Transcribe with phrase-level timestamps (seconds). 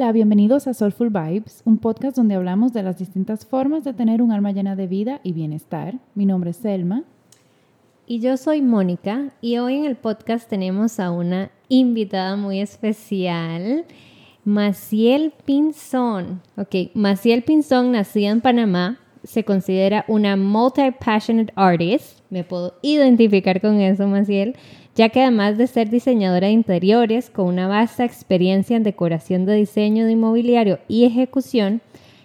[0.00, 4.22] Hola, bienvenidos a Soulful Vibes, un podcast donde hablamos de las distintas formas de tener
[4.22, 5.98] un alma llena de vida y bienestar.
[6.14, 7.04] Mi nombre es Selma.
[8.06, 13.84] Y yo soy Mónica y hoy en el podcast tenemos a una invitada muy especial,
[14.42, 16.40] Maciel Pinzón.
[16.56, 22.20] Ok, Maciel Pinzón, nacida en Panamá, se considera una multi-passionate artist.
[22.30, 24.56] Me puedo identificar con eso, Maciel
[24.94, 29.54] ya que además de ser diseñadora de interiores con una vasta experiencia en decoración de
[29.54, 31.80] diseño de inmobiliario y ejecución,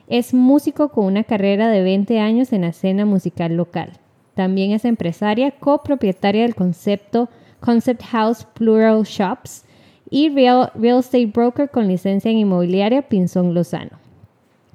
[0.07, 3.93] es músico con una carrera de 20 años en la escena musical local.
[4.33, 7.29] También es empresaria, copropietaria del concepto
[7.59, 9.63] Concept House Plural Shops
[10.09, 13.99] y real, real Estate Broker con licencia en inmobiliaria Pinzón Lozano.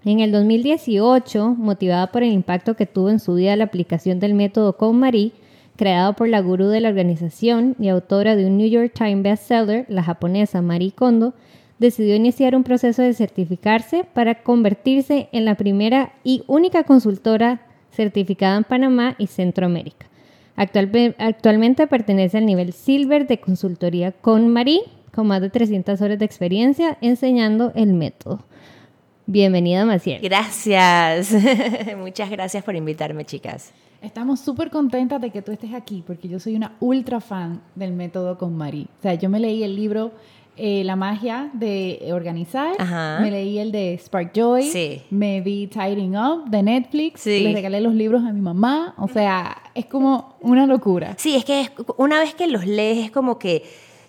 [0.05, 4.35] En el 2018, motivada por el impacto que tuvo en su vida la aplicación del
[4.35, 5.33] método con Marie,
[5.81, 9.87] creado por la gurú de la organización y autora de un New York Times bestseller,
[9.89, 11.33] la japonesa Marie Kondo,
[11.79, 18.59] decidió iniciar un proceso de certificarse para convertirse en la primera y única consultora certificada
[18.59, 20.07] en Panamá y Centroamérica.
[20.55, 24.83] actualmente pertenece al nivel Silver de consultoría con Marie,
[25.15, 28.45] con más de 300 horas de experiencia enseñando el método.
[29.25, 30.21] Bienvenida, Maciel.
[30.21, 31.35] Gracias.
[31.97, 33.73] Muchas gracias por invitarme, chicas.
[34.03, 37.93] Estamos súper contentas de que tú estés aquí porque yo soy una ultra fan del
[37.93, 38.87] método con Marie.
[38.99, 40.13] O sea, yo me leí el libro
[40.57, 42.77] eh, La magia de organizar,
[43.21, 47.95] me leí el de Spark Joy, me vi Tidying Up de Netflix, le regalé los
[47.95, 48.95] libros a mi mamá.
[48.99, 51.15] O sea, es como una locura.
[51.19, 53.65] Sí, es que una vez que los lees es como que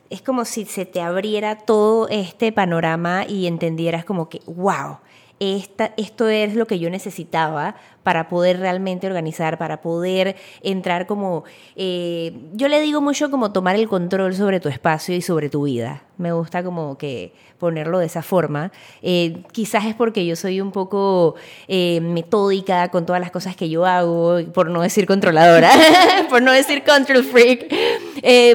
[0.10, 4.98] es como si se te abriera todo este panorama y entendieras como que, wow,
[5.42, 12.34] esto es lo que yo necesitaba para poder realmente organizar, para poder entrar como, eh,
[12.54, 16.04] yo le digo mucho como tomar el control sobre tu espacio y sobre tu vida.
[16.18, 18.72] Me gusta como que ponerlo de esa forma.
[19.02, 21.34] Eh, quizás es porque yo soy un poco
[21.68, 25.72] eh, metódica con todas las cosas que yo hago, por no decir controladora,
[26.30, 27.68] por no decir control freak,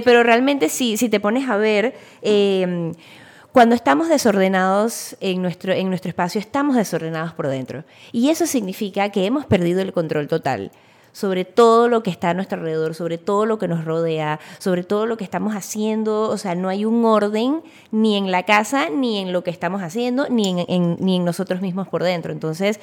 [0.05, 1.95] pero realmente sí, si te pones a ver
[3.57, 7.85] cuando estamos desordenados en nuestro, en nuestro espacio, estamos desordenados por dentro.
[8.13, 10.73] Y eso significa que hemos perdido el control total
[11.13, 14.85] sobre todo lo que está a nuestro alrededor, sobre todo lo que nos rodea, sobre
[14.85, 16.29] todo lo que estamos haciendo.
[16.29, 19.81] O sea, no hay un orden ni en la casa, ni en lo que estamos
[19.81, 22.33] haciendo, ni en, ni en nosotros mismos por dentro.
[22.33, 22.79] Entonces,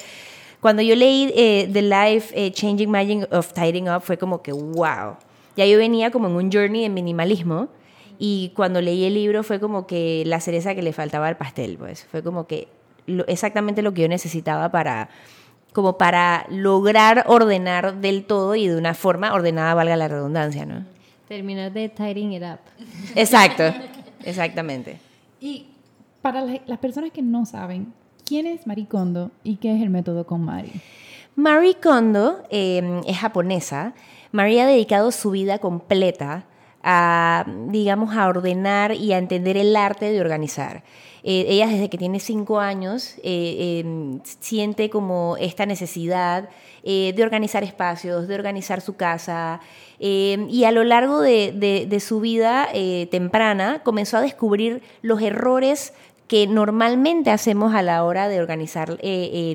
[0.60, 4.50] cuando yo leí eh, The Life eh, Changing Magic of Tidying Up, fue como que,
[4.50, 5.18] wow.
[5.56, 7.68] Ya yo venía como en un journey de minimalismo
[8.18, 11.76] y cuando leí el libro fue como que la cereza que le faltaba al pastel,
[11.78, 12.68] pues fue como que
[13.26, 15.08] exactamente lo que yo necesitaba para
[15.72, 20.84] como para lograr ordenar del todo y de una forma ordenada, valga la redundancia, ¿no?
[21.26, 22.60] Terminar de tidying it up.
[23.16, 23.64] Exacto,
[24.24, 24.98] exactamente.
[25.40, 25.66] Y
[26.22, 27.92] para las personas que no saben,
[28.24, 30.72] ¿quién es Marie Kondo y qué es el método con Marie?
[31.34, 33.94] Marie Kondo eh, es japonesa.
[34.30, 36.44] Marie ha dedicado su vida completa
[36.84, 40.84] a, digamos, a ordenar y a entender el arte de organizar.
[41.26, 46.50] Eh, ella desde que tiene cinco años eh, em, siente como esta necesidad
[46.82, 49.60] eh, de organizar espacios, de organizar su casa
[49.98, 52.68] em, y a lo largo de, su vida
[53.10, 55.94] temprana comenzó a descubrir los errores
[56.28, 58.98] que normalmente hacemos a la hora de organizar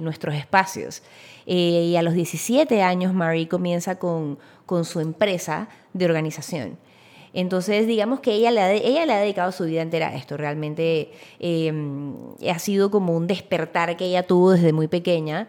[0.01, 1.03] nuestros espacios.
[1.45, 6.88] y a los 17 años Marie comienza con, con su empresa de organización.
[7.34, 10.38] Entonces, digamos que ella le, ha dedicado su vida entera a esto.
[10.38, 12.16] Realmente em,
[12.50, 15.47] ha sido como un despertar que ella tuvo desde muy pequeña.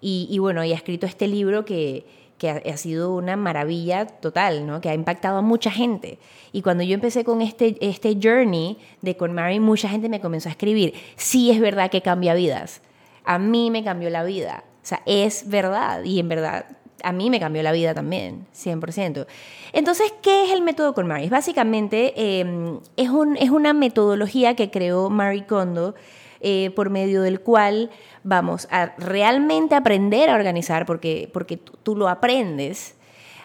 [0.00, 2.06] Y, bueno, ella ha escrito este libro que,
[2.42, 4.80] ha, sido una maravilla total, ¿no?
[4.80, 6.18] Que ha impactado a mucha gente.
[6.52, 10.48] Y cuando yo empecé con este, este journey de con Mary, mucha gente me comenzó
[10.48, 12.80] a escribir, sí es verdad que cambia vidas.
[13.24, 14.62] A mí me cambió la vida.
[14.82, 16.04] O sea, es verdad.
[16.04, 19.26] Y en verdad a mí me cambió la vida también, 100%.
[19.72, 21.28] Entonces, ¿qué es el método con Marie?
[21.28, 25.94] Básicamente, em, es, un, es, una metodología que creó Marie Kondo
[26.40, 27.90] eh, por medio del cual
[28.22, 32.94] vamos a realmente aprender a organizar, porque, porque tú, lo aprendes.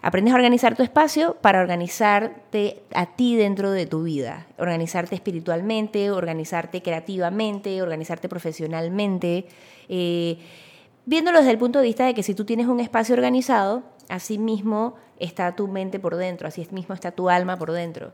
[0.02, 6.12] Aprendes a organizar tu espacio para organizarte a ti dentro de tu vida, organizarte espiritualmente,
[6.12, 9.46] organizarte creativamente, organizarte profesionalmente.
[9.88, 10.40] Eh,
[11.06, 14.38] viéndolo desde el punto de vista de que si tú tienes un espacio organizado, así
[14.38, 18.14] mismo está tu mente por dentro, así mismo está tu alma por dentro.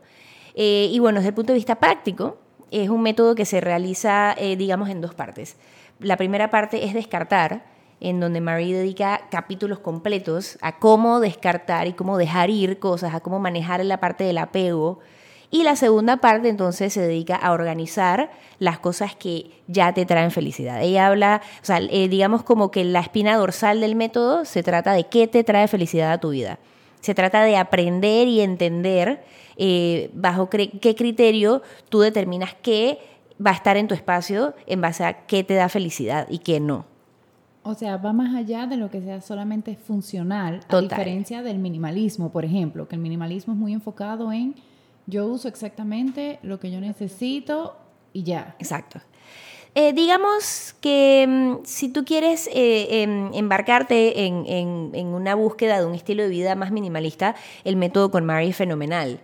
[0.54, 2.38] Eh, y bueno, desde el punto de vista práctico,
[2.70, 5.56] es un método que se realiza, eh, digamos, en dos partes.
[5.98, 7.64] La primera parte es descartar,
[8.00, 13.20] en donde Marie dedica capítulos completos a cómo descartar y cómo dejar ir cosas, a
[13.20, 15.00] cómo manejar la parte del apego
[15.50, 18.30] Y la segunda parte entonces se dedica a organizar
[18.60, 20.80] las cosas que ya te traen felicidad.
[20.82, 24.92] Ella habla, o sea, eh, digamos como que la espina dorsal del método se trata
[24.92, 26.60] de qué te trae felicidad a tu vida.
[27.00, 29.24] Se trata de aprender y entender
[29.56, 32.98] eh, bajo qué criterio tú determinas qué
[33.44, 36.60] va a estar en tu espacio en base a qué te da felicidad y qué
[36.60, 36.84] no.
[37.62, 42.30] O sea, va más allá de lo que sea solamente funcional, a diferencia del minimalismo,
[42.30, 44.54] por ejemplo, que el minimalismo es muy enfocado en
[45.10, 47.76] yo uso exactamente lo que yo necesito
[48.12, 48.54] y ya.
[48.58, 49.00] Exacto.
[49.74, 54.44] Eh, digamos que mm, si tú quieres eh, em, embarcarte en,
[54.94, 58.56] en, una búsqueda de un estilo de vida más minimalista, el método con Mary es
[58.56, 59.20] fenomenal.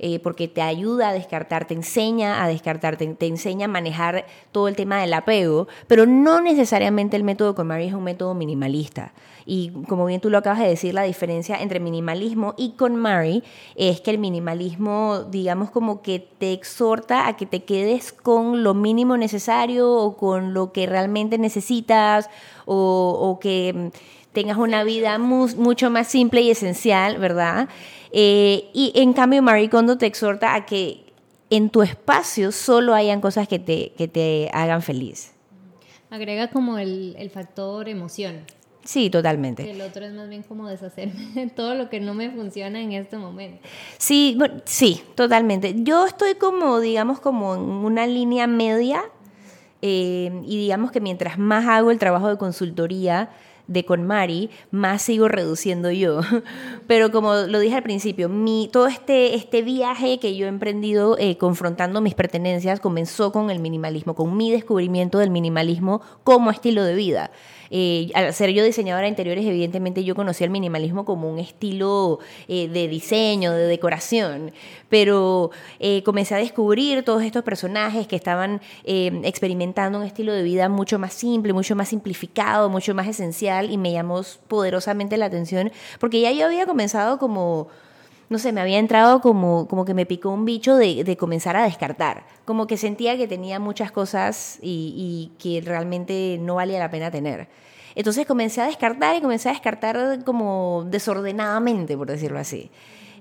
[0.00, 4.66] Eh, porque te ayuda a descartar, te enseña a descartar, te, enseña a manejar todo
[4.66, 9.12] el tema del apego, pero no necesariamente el método con Mary es un método minimalista.
[9.46, 13.42] Y como bien tú lo acabas de decir, la diferencia entre minimalismo y con Mary
[13.74, 18.74] es que el minimalismo, digamos, como que te exhorta a que te quedes con lo
[18.74, 22.30] mínimo necesario o con lo que realmente necesitas
[22.64, 23.90] o, que
[24.32, 27.68] tengas una vida mucho más simple y esencial, ¿verdad?
[28.12, 31.04] Eh, y en cambio, Marie Kondo te exhorta a que
[31.50, 35.32] en tu espacio solo hayan cosas que te, que te hagan feliz.
[36.10, 38.44] Agrega como el, el factor emoción.
[38.84, 39.70] Sí, totalmente.
[39.70, 42.92] El otro es más bien como deshacerme de todo lo que no me funciona en
[42.92, 43.66] este momento.
[43.98, 45.74] Sí, sí, totalmente.
[45.78, 49.02] Yo estoy como, digamos, como en una línea media
[49.82, 53.30] eh, y digamos que mientras más hago el trabajo de consultoría,
[53.66, 56.20] de con Mari, más sigo reduciendo yo.
[56.86, 61.16] Pero como lo dije al principio, mi, todo este, este viaje que yo he emprendido
[61.18, 66.84] eh, confrontando mis pertenencias comenzó con el minimalismo, con mi descubrimiento del minimalismo como estilo
[66.84, 67.30] de vida.
[67.76, 72.20] Eh, al ser yo diseñadora de interiores, evidentemente yo conocí el minimalismo como un estilo
[72.46, 74.52] eh, de diseño, de decoración,
[74.88, 75.50] pero
[75.80, 81.00] eh, comencé a descubrir todos estos personajes que estaban experimentando un estilo de vida mucho
[81.00, 86.20] más simple, mucho más simplificado, mucho más esencial y me llamó poderosamente la atención porque
[86.20, 87.66] ya yo había comenzado como
[88.28, 91.56] no sé, me había entrado como, como que me picó un bicho de, de comenzar
[91.56, 92.24] a descartar.
[92.44, 97.10] Como que sentía que tenía muchas cosas y, y, que realmente no valía la pena
[97.10, 97.48] tener.
[97.94, 102.70] Entonces comencé a descartar y comencé a descartar como desordenadamente, por decirlo así.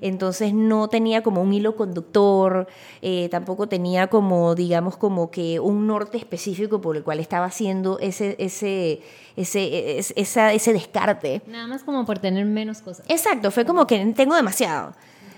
[0.02, 2.68] Entonces no tenía como un hilo conductor,
[3.02, 8.00] eh, tampoco tenía como, digamos, como que un norte específico por el cual estaba haciendo
[8.00, 9.02] ese, ese,
[9.36, 11.42] ese, ese, ese descarte.
[11.48, 13.06] Nada más como por tener menos cosas.
[13.10, 14.94] Exacto, fue como que tengo demasiado,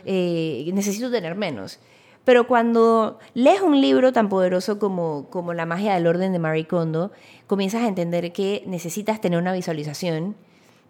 [0.06, 1.80] eh, necesito tener menos.
[2.26, 6.66] Pero cuando lees un libro tan poderoso como, como La magia del orden de Marie
[6.66, 7.12] Kondo,
[7.46, 10.36] comienzas a entender que necesitas tener una visualización,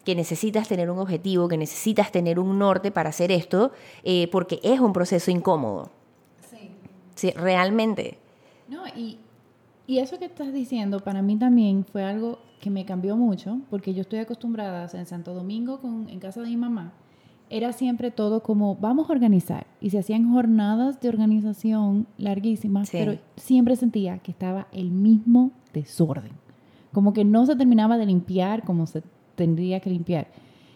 [0.05, 3.71] que necesitas tener un objetivo, que necesitas tener un norte para hacer esto,
[4.03, 5.89] eh, porque es un proceso incómodo.
[6.49, 6.69] Sí.
[7.15, 8.19] Sí, realmente.
[8.69, 9.17] No, y,
[9.87, 13.93] y eso que estás diciendo para mí también fue algo que me cambió mucho, porque
[13.93, 16.93] yo estoy acostumbrada en Santo Domingo, con, en casa de mi mamá,
[17.49, 19.67] era siempre todo como, vamos a organizar.
[19.79, 26.31] Y se hacían jornadas de organización larguísimas, pero siempre sentía que estaba el mismo desorden.
[26.91, 29.03] Como que no se terminaba de limpiar como se
[29.35, 30.27] tendría que limpiar.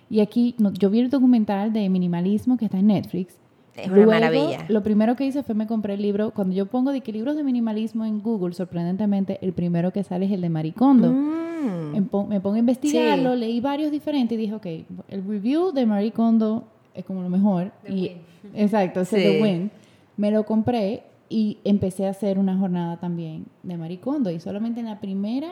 [0.10, 3.36] Y aquí, yo vi el documental de minimalismo que está en Netflix.
[3.76, 4.66] Es una maravilla.
[4.68, 6.32] Lo primero que hice fue me compré el libro.
[6.32, 10.26] Cuando yo pongo de que libros de minimalismo en Google, sorprendentemente, el primero que sale
[10.26, 11.12] es el de Maricondo.
[11.12, 11.94] Mm.
[12.30, 14.66] Me pongo a investigarlo, leí varios diferentes y dije, ok,
[15.10, 16.64] el review de Maricondo
[16.94, 17.72] es como lo mejor.
[17.88, 18.12] y,
[18.56, 19.72] Exacto, ese de Win.
[20.18, 24.32] Me lo compré y empecé a hacer una jornada también de Maricondo.
[24.32, 25.52] Y solamente en la primera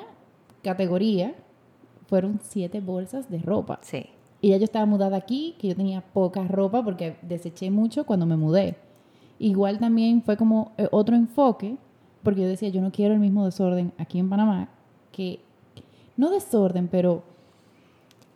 [0.64, 1.36] categoría
[2.08, 3.80] fueron siete bolsas de ropa.
[3.82, 4.08] Sí.
[4.42, 8.26] Y ya yo estaba mudada aquí, que yo tenía poca ropa porque deseché mucho cuando
[8.26, 8.76] me mudé.
[9.40, 11.78] Igual también fue como eh, otro enfoque,
[12.24, 14.70] porque yo decía, yo no quiero el mismo desorden aquí en Panamá,
[15.12, 15.40] que
[16.16, 17.24] no desorden, pero...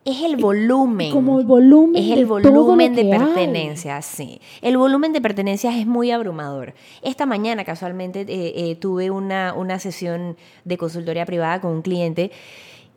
[0.03, 1.11] Es el volumen.
[1.11, 2.01] Como el volumen.
[2.01, 4.41] Es el volumen de pertenencias, sí.
[4.63, 6.73] El volumen de pertenencias es muy abrumador.
[7.03, 12.31] Esta mañana casualmente eh, eh, tuve una, una sesión de consultoría privada con un cliente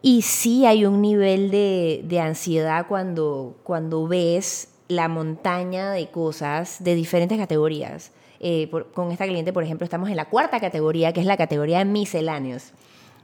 [0.07, 6.95] y sí hay un nivel de, ansiedad cuando, cuando ves la montaña de cosas de
[6.95, 8.13] diferentes categorías.
[8.39, 11.79] Eh, con esta cliente, por ejemplo, estamos en la cuarta categoría, que es la categoría
[11.79, 12.73] de misceláneos,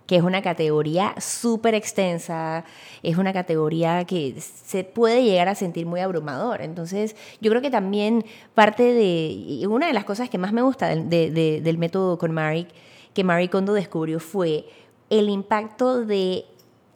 [0.06, 2.64] que es una categoría súper extensa,
[3.02, 6.62] es una categoría que se puede llegar a sentir muy abrumador.
[6.62, 10.88] Entonces, yo creo que también parte de, una de las cosas que más me gusta
[10.88, 12.68] del método con Marie,
[13.12, 14.64] que Marie Kondo descubrió fue
[15.10, 16.46] el impacto de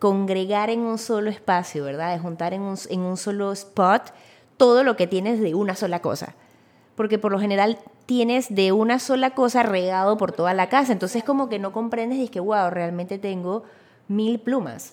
[0.05, 2.13] congregar en un solo espacio, ¿verdad?
[2.13, 4.13] De juntar en un, en un solo spot
[4.59, 6.35] todo lo que tienes de una sola cosa.
[6.95, 10.93] porque por lo general tienes de una sola cosa regado por toda la casa.
[10.93, 13.63] Entonces como que no comprendes y es que, wow, realmente tengo
[14.07, 14.93] mil plumas.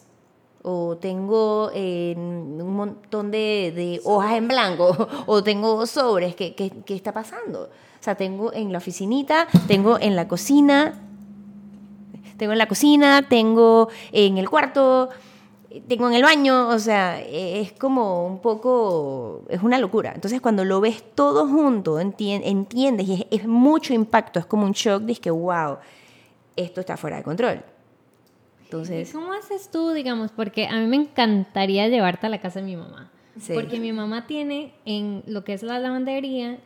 [0.61, 5.09] O tengo eh, un montón de, hojas en blanco.
[5.25, 6.37] O tengo sobres.
[6.37, 7.63] ¿Qué, ¿Qué, qué, está pasando?
[7.63, 11.10] O sea, tengo en la oficinita, tengo en la cocina.
[12.41, 15.09] Tengo en la cocina, tengo en el cuarto
[15.87, 20.11] tengo en el baño, o sea, es como un poco, es una locura.
[20.15, 25.03] Entonces cuando lo ves todo junto, entiendes y es, mucho impacto, es como un shock,
[25.03, 25.77] dices que, wow,
[26.55, 27.61] esto está fuera de control.
[28.63, 30.31] Entonces, ¿Cómo haces tú, digamos?
[30.31, 33.11] Porque a mí me encantaría llevarte a la casa de mi mamá.
[33.53, 36.57] Porque mi mamá tiene en lo que es la lavandería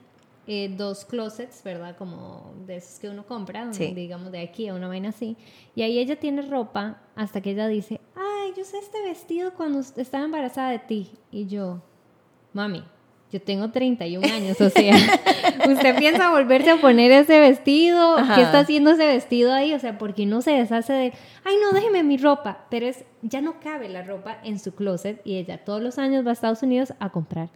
[0.48, 1.96] eh, dos closets, ¿verdad?
[1.98, 5.38] Como de esos que uno compra, digamos de aquí a una vaina así.
[5.74, 9.80] Y ahí ella tiene ropa hasta que ella dice, ay, yo sé este vestido cuando
[9.80, 11.10] estaba embarazada de ti.
[11.32, 11.82] Y yo,
[12.54, 12.84] mami,
[13.32, 14.94] yo tengo 31 años, o sea,
[15.68, 18.18] ¿usted piensa volverse a poner ese vestido?
[18.36, 19.74] ¿Qué está haciendo ese vestido ahí?
[19.74, 22.68] O sea, porque no se deshace de, ay, no, déjeme mi ropa.
[22.70, 26.24] Pero es, ya no cabe la ropa en su closet y ella todos los años
[26.24, 27.50] va a Estados Unidos a comprar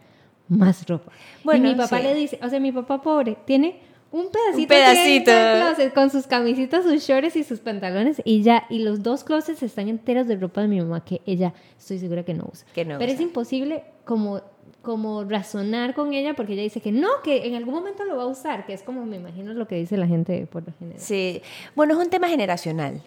[0.50, 1.10] más ropa.
[1.42, 3.80] Bueno, y mi papá le dice, o sea, mi papá pobre, tiene
[4.12, 5.30] un pedacito, un pedacito.
[5.30, 9.62] closet con sus camisitas, sus shorts y sus pantalones y ya, y los dos closets
[9.62, 12.66] están enteros de ropa de mi mamá que ella estoy segura que no usa.
[12.74, 14.42] Pero es imposible como
[14.82, 18.22] como razonar con ella porque ella dice que no, que en algún momento lo va
[18.22, 21.00] a usar, que es como me imagino lo que dice la gente por lo general.
[21.00, 21.42] Sí,
[21.76, 23.02] bueno, es un tema generacional.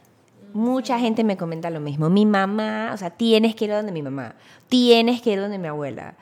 [0.54, 2.12] Mucha gente me comenta lo mismo.
[2.12, 4.36] Mi mamá, o sea, tienes que ir donde mi mamá,
[4.70, 6.16] tienes que ir donde mi abuela.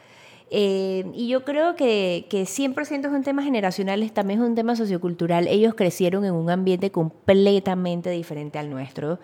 [0.53, 4.75] Eh, y yo creo que, que 100% es un tema generacional, también es un tema
[4.75, 5.47] sociocultural.
[5.47, 9.17] Ellos crecieron en un ambiente completamente diferente al nuestro.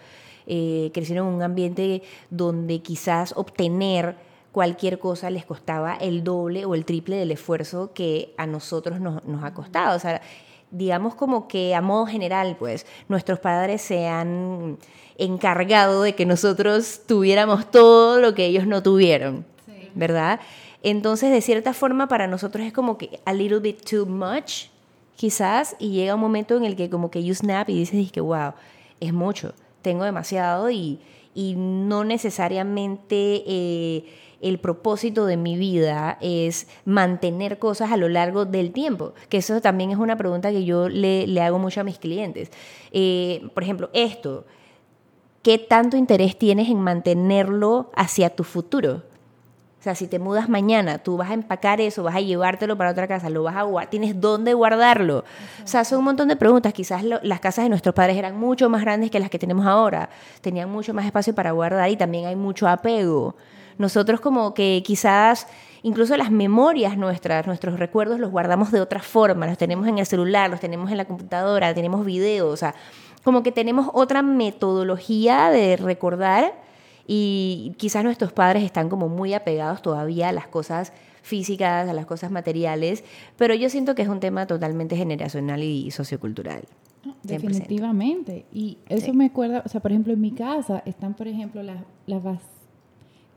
[0.45, 4.15] Eh, crecieron en un ambiente donde quizás obtener
[4.53, 9.25] cualquier cosa les costaba el doble o el triple del esfuerzo que a nosotros nos,
[9.25, 9.97] nos ha costado.
[9.97, 10.21] O sea,
[10.71, 14.77] digamos como que a modo general, pues, nuestros padres se han
[15.17, 19.45] encargado de que nosotros tuviéramos todo lo que ellos no tuvieron,
[19.93, 20.39] ¿verdad?
[20.83, 24.65] Entonces, de cierta forma, para nosotros es como que a little bit too much,
[25.15, 28.21] quizás, y llega un momento en el que como que you snap y dices que,
[28.21, 28.53] wow,
[28.99, 30.99] es mucho, tengo demasiado y,
[31.33, 33.43] y no necesariamente...
[33.45, 34.05] Eh,
[34.41, 39.13] el propósito de mi vida es mantener cosas a lo largo del tiempo?
[39.29, 42.51] Que eso también es una pregunta que yo le, le hago mucho a mis clientes.
[42.91, 44.45] Eh, por ejemplo, esto,
[45.41, 49.03] ¿qué tanto interés tienes en mantenerlo hacia tu futuro?
[49.87, 53.07] Sea, si te mudas mañana, tú vas a empacar eso, vas a llevártelo para otra
[53.07, 55.19] casa, lo vas a guardar, tienes dónde guardarlo.
[55.63, 56.73] O sea, son un montón de preguntas.
[56.73, 60.09] Quizás las casas de nuestros padres eran mucho más grandes que las que tenemos ahora,
[60.41, 63.37] tenían mucho más espacio para guardar y también hay mucho apego.
[63.77, 65.47] Nosotros como que quizás
[65.83, 70.05] incluso las memorias nuestras, nuestros recuerdos los guardamos de otra forma, los tenemos en el
[70.05, 72.75] celular, los tenemos en la computadora, tenemos videos, o sea,
[73.23, 76.66] como que tenemos otra metodología de recordar
[77.07, 82.05] y quizás nuestros padres están como muy apegados todavía a las cosas físicas, a las
[82.05, 83.05] cosas materiales,
[83.37, 86.63] pero yo siento que es un tema totalmente generacional y sociocultural.
[87.23, 88.45] definitivamente.
[88.51, 91.77] Y eso me acuerda, o sea, por ejemplo, en mi casa están, por ejemplo, las,
[92.05, 92.23] las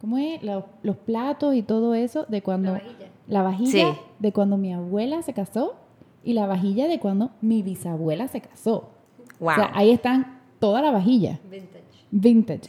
[0.00, 0.42] ¿cómo es?
[0.42, 0.64] Los,
[1.04, 2.72] platos y todo eso de cuando...
[2.72, 3.06] La vajilla.
[3.28, 5.76] La vajilla de cuando mi abuela se casó
[6.24, 8.90] y la vajilla de cuando mi bisabuela se casó.
[9.38, 9.50] Wow.
[9.50, 11.38] O sea, ahí están toda la vajilla.
[11.48, 11.79] Vintage,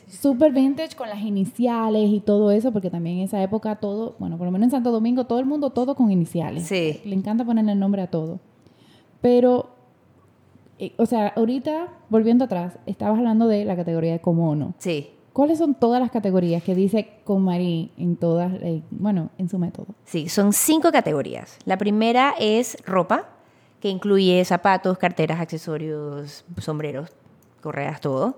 [0.07, 4.37] super vintage con las iniciales y todo eso, porque también en esa época todo, bueno,
[4.37, 6.67] por lo menos en Santo Domingo, todo el mundo todo con iniciales.
[6.67, 7.01] Sí.
[7.05, 8.39] Le encanta ponerle el nombre a todo.
[9.21, 9.69] Pero,
[10.79, 14.73] eh, o sea, ahorita, volviendo atrás, estabas hablando de la categoría de comono.
[14.77, 15.11] Sí.
[15.33, 19.57] ¿Cuáles son todas las categorías que dice con Marí en todas, eh, bueno, en su
[19.57, 19.87] método?
[20.03, 21.57] Sí, son cinco categorías.
[21.65, 23.29] La primera es ropa,
[23.79, 27.11] que incluye zapatos, carteras, accesorios, sombreros,
[27.61, 28.35] correas, todo.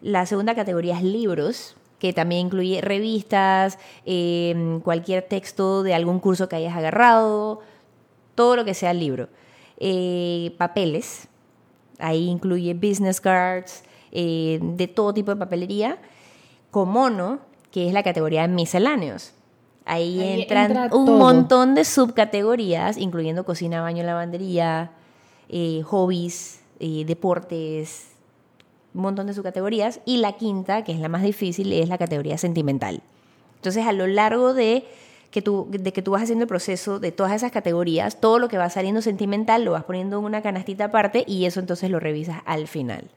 [0.00, 6.48] La segunda categoría es libros, que también incluye revistas, em, cualquier texto de algún curso
[6.48, 7.60] que hayas agarrado,
[8.34, 9.28] todo lo que sea libro.
[9.78, 11.28] Eh, papeles,
[11.98, 15.98] ahí incluye business cards, eh, de todo tipo de papelería.
[16.70, 17.40] Comono,
[17.72, 19.32] que es la categoría de misceláneos.
[19.84, 24.92] Ahí, entran un montón de subcategorías, incluyendo cocina, baño, lavandería,
[25.48, 28.17] eh, hobbies, deportes,
[28.94, 30.00] un montón de subcategorías.
[30.04, 33.02] Y la quinta, que es la más difícil, es la categoría sentimental.
[33.56, 34.84] Entonces, a lo largo de
[35.30, 38.48] que tú, de que tú vas haciendo el proceso de todas esas categorías, todo lo
[38.48, 42.00] que va saliendo sentimental lo vas poniendo en una canastita aparte y eso entonces lo
[42.00, 43.10] revisas al final,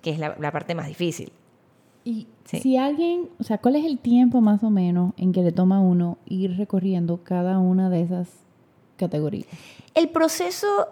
[0.00, 1.32] que es la, parte más difícil.
[2.04, 5.52] Y si alguien, o sea, ¿cuál es el tiempo más o menos en que le
[5.52, 8.28] toma a uno ir recorriendo cada una de esas
[8.96, 9.46] categorías?
[9.94, 10.88] El proceso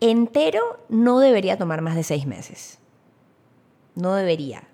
[0.00, 2.79] entero no debería tomar más de seis meses.
[3.94, 4.64] No debería.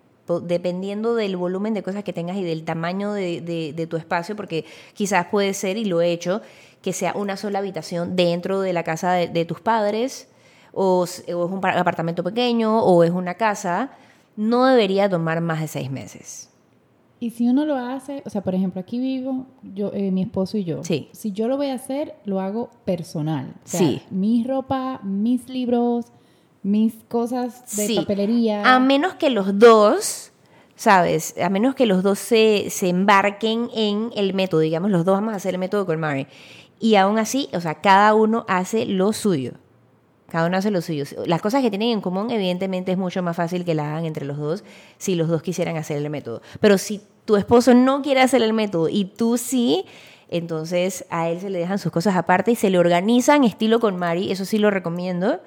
[0.42, 5.26] Dependiendo del volumen de cosas que tengas y del tamaño de, tu espacio, porque quizás
[5.26, 6.42] puede ser, y lo he hecho,
[6.82, 10.28] que sea una sola habitación dentro de la casa de, tus padres,
[10.72, 13.92] o, es un apartamento pequeño, o es una casa,
[14.36, 16.50] no debería tomar más de seis meses.
[17.18, 20.58] Y si uno lo hace, o sea, por ejemplo, aquí vivo yo, eh, mi esposo
[20.58, 20.84] y yo.
[20.84, 21.08] Sí.
[21.12, 23.54] Si yo lo voy a hacer, lo hago personal.
[23.64, 24.02] sí.
[24.10, 26.06] Mi ropa, mis libros,
[26.66, 28.74] mis cosas de papelería.
[28.74, 30.32] A menos que los dos,
[30.74, 31.36] ¿sabes?
[31.40, 35.32] A menos que los dos se, se embarquen en el método, digamos, los dos vamos
[35.32, 36.26] a hacer el método con Mary.
[36.80, 39.52] Y aún así, o sea, cada uno hace lo suyo.
[40.28, 41.04] Cada uno hace lo suyo.
[41.26, 44.26] Las cosas que tienen en común, evidentemente, es mucho más fácil que la hagan entre
[44.26, 44.64] los dos
[44.98, 46.42] si los dos quisieran hacer el método.
[46.58, 49.84] Pero si tu esposo no quiere hacer el método y tú sí,
[50.28, 53.96] entonces a él se le dejan sus cosas aparte y se le organizan estilo con
[53.96, 55.40] Mari, eso sí lo recomiendo.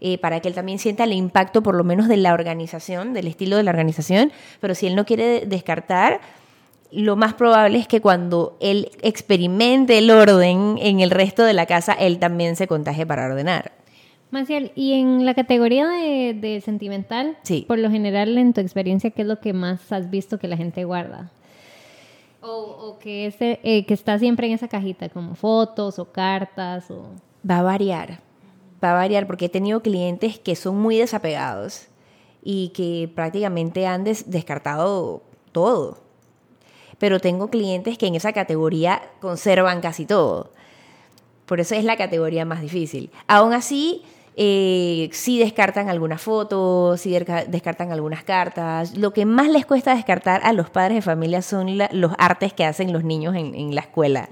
[0.00, 3.26] Eh, para que él también sienta el impacto por lo menos de la organización, del
[3.26, 6.20] estilo de la organización, pero si él no quiere descartar,
[6.90, 11.66] lo más probable es que cuando él experimente el orden en el resto de la
[11.66, 13.72] casa, él también se contagie para ordenar.
[14.30, 17.36] Maciel, y en la categoría de, sentimental,
[17.66, 20.56] por lo general en tu experiencia, ¿qué es lo que más has visto que la
[20.56, 21.30] gente guarda?
[22.40, 26.90] O, que, ese, eh, que está siempre en esa cajita, como fotos o cartas.
[26.90, 27.10] O...
[27.48, 28.20] Va a variar,
[28.82, 31.86] va a variar porque he tenido clientes que son muy desapegados
[32.42, 35.98] y que prácticamente han descartado todo.
[36.98, 40.50] Pero tengo clientes que en esa categoría conservan casi todo.
[41.46, 43.10] Por eso es la categoría más difícil.
[43.26, 44.02] Aún así,
[44.40, 47.10] eh, sí descartan algunas fotos, sí
[47.48, 48.96] descartan algunas cartas.
[48.96, 52.64] Lo que más les cuesta descartar a los padres de familia son los artes que
[52.64, 54.28] hacen los niños en, la escuela.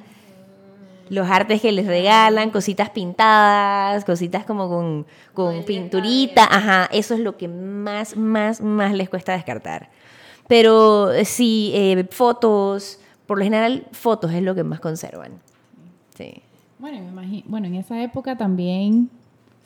[1.08, 7.20] Los artes que les regalan, cositas pintadas, cositas como con, con pinturita, ajá, eso es
[7.20, 9.88] lo que más, más, más les cuesta descartar.
[10.48, 15.32] Pero eh, sí, eh, fotos, por lo general fotos es lo que más conservan.
[16.16, 16.42] Sí.
[16.78, 19.10] Bueno, me imagino, bueno, en esa época también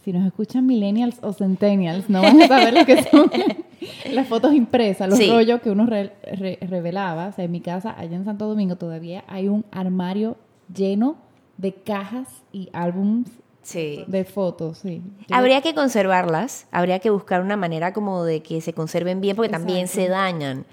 [0.05, 3.31] si nos escuchan millennials o centennials, no van a saber lo que son
[4.13, 7.29] las fotos impresas, los rollos que uno revelaba.
[7.29, 10.37] O sea, en mi casa, allá en Santo Domingo, todavía hay un armario
[10.75, 11.17] lleno
[11.61, 13.29] de cajas y álbums
[13.75, 14.79] de fotos.
[14.79, 15.03] Sí.
[15.31, 19.51] Habría que conservarlas, habría que buscar una manera como de que se conserven bien, porque
[19.51, 20.65] también se dañan.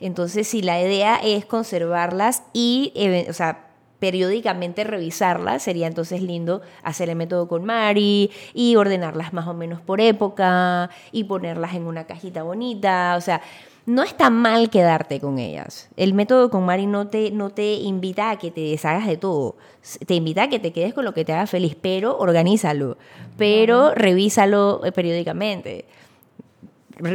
[0.00, 2.92] Entonces, si la idea es conservarlas y,
[3.28, 3.68] o sea,
[4.00, 5.62] periódicamente revisarlas.
[5.62, 10.90] Sería entonces lindo hacer el método con Mari y ordenarlas más o menos por época
[11.12, 13.14] y ponerlas en una cajita bonita.
[13.16, 13.42] O sea,
[13.86, 15.88] no está mal quedarte con ellas.
[15.96, 19.56] El método con Mari no te, no te invita a que te deshagas de todo.
[20.06, 22.96] Te invita a que te quedes con lo que te haga feliz, pero organízalo.
[23.36, 25.86] Pero revísalo eh, periódicamente.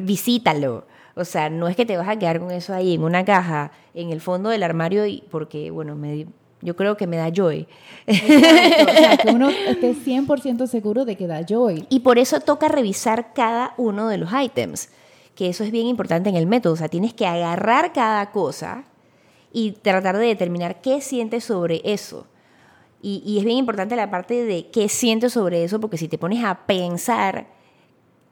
[0.03, 0.86] Visítalo.
[1.15, 3.71] O sea, no es que te vas a quedar con eso ahí en una caja,
[3.93, 6.27] en el fondo del armario, y porque, bueno, me,
[6.62, 7.67] yo creo que me da joy.
[8.08, 11.86] o sea, que uno esté 100% seguro de que da joy.
[11.89, 14.89] Y por eso toca revisar cada uno de los ítems,
[15.38, 16.73] que eso es bien importante en el método.
[16.73, 18.84] O sea, tienes que agarrar cada cosa
[19.54, 22.26] y tratar de determinar qué sientes sobre eso.
[23.02, 26.17] Y, y es bien importante la parte de qué sientes sobre eso, porque si te
[26.17, 27.47] pones a pensar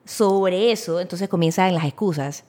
[0.03, 2.43] sobre eso, entonces comienzan las excusas.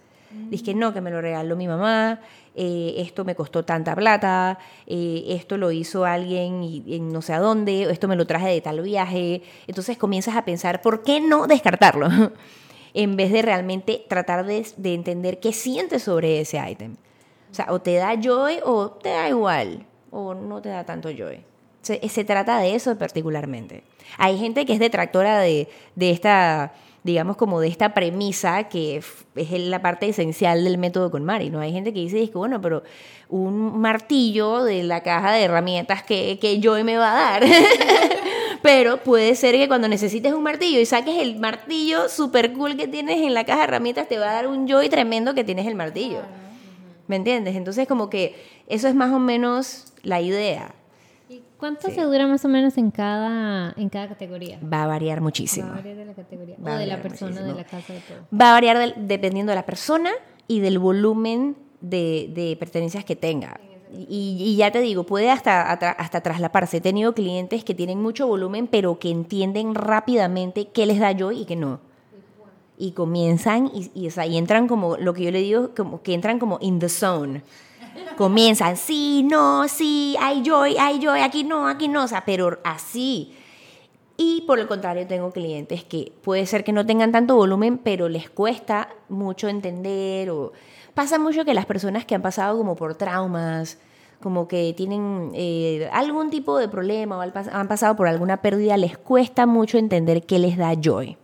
[0.50, 2.20] Dices que no, que me lo regaló mi mamá,
[2.54, 7.38] eh, esto me costó tanta plata, eh, esto lo hizo alguien y, no sé a
[7.38, 9.42] dónde, esto me lo traje de tal viaje.
[9.66, 12.08] Entonces comienzas a pensar, ¿por qué no descartarlo?
[12.96, 16.96] en vez de realmente tratar de, entender qué sientes sobre ese ítem.
[17.50, 21.10] O sea, o te da joy o te da igual, o no te da tanto
[21.10, 21.44] joy.
[21.82, 23.84] Se, se trata de eso particularmente.
[24.16, 26.72] Hay gente que es detractora de, de esta
[27.04, 31.60] digamos, como de esta premisa que es la parte esencial del método con Mari, ¿no?
[31.60, 32.82] Hay gente que dice, que bueno, pero
[33.28, 37.44] un martillo de la caja de herramientas que, que Joy me va a dar.
[38.62, 42.88] pero puede ser que cuando necesites un martillo y saques el martillo super cool que
[42.88, 45.66] tienes en la caja de herramientas, te va a dar un Joy tremendo que tienes
[45.66, 46.20] el martillo.
[47.06, 47.54] ¿Me entiendes?
[47.56, 48.34] Entonces, como que
[48.66, 50.74] eso es más o menos la idea.
[51.58, 54.58] ¿Cuánto se dura más o menos en cada, en cada categoría?
[54.62, 55.68] Va a variar muchísimo.
[55.68, 56.56] Va a variar de la categoría.
[56.60, 58.18] o de la persona, de la casa, de todo.
[58.38, 60.10] Va a variar dependiendo de la persona
[60.46, 63.58] y del volumen de, de pertenencias que tenga.
[64.08, 66.78] Y, y, ya te digo, puede hasta, hasta traslaparse.
[66.78, 71.32] He tenido clientes que tienen mucho volumen, pero que entienden rápidamente qué les da yo
[71.32, 71.80] y qué no.
[72.78, 76.02] Y comienzan y, y, o sea, y entran como, lo que yo le digo, como
[76.02, 77.42] que entran como in the zone
[78.16, 82.58] Comienzan, sí, no, sí, hay joy, hay joy, aquí no, aquí no, o sea, pero
[82.64, 83.34] así.
[84.16, 88.08] Y por el contrario, tengo clientes que puede ser que no tengan tanto volumen, pero
[88.08, 90.52] les cuesta mucho entender o
[90.94, 93.78] pasa mucho que las personas que han pasado como por traumas,
[94.20, 98.96] como que tienen eh, algún tipo de problema o han pasado por alguna pérdida, les
[98.96, 101.16] cuesta mucho entender qué les da joy.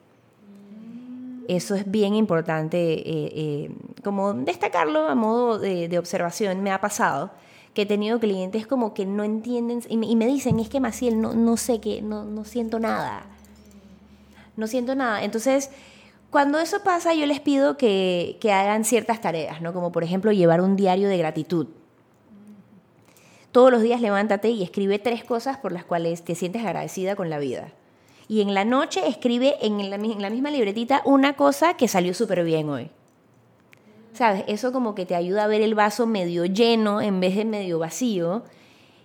[1.49, 3.71] Eso es bien importante, eh, eh,
[4.05, 6.63] como destacarlo a modo de, observación.
[6.63, 7.31] Me ha pasado
[7.75, 11.33] que he tenido clientes como que no entienden y me, dicen, es que Maciel, no,
[11.33, 13.25] no sé qué, no, no siento nada.
[14.57, 15.25] No siento nada.
[15.25, 15.71] Entonces,
[16.31, 19.73] cuando eso pasa, yo les pido que, que hagan ciertas tareas, ¿no?
[19.73, 21.67] Como por ejemplo llevar un diario de gratitud.
[23.53, 27.31] Todos los días levántate y escribe tres cosas por las cuales te sientes agradecida con
[27.31, 27.73] la vida
[28.33, 32.69] y en la noche escribe en la, misma libretita una cosa que salió súper bien
[32.71, 32.89] hoy.
[34.15, 34.45] ¿Sabes?
[34.47, 37.79] Eso como que te ayuda a ver el vaso medio lleno en vez de medio
[37.79, 38.43] vacío